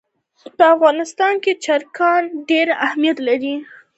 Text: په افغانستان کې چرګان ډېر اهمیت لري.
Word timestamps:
په 0.57 0.63
افغانستان 0.75 1.33
کې 1.43 1.51
چرګان 1.63 2.23
ډېر 2.49 2.67
اهمیت 2.85 3.17
لري. 3.27 3.55